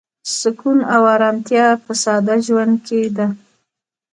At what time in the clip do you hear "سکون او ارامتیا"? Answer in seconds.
0.39-1.65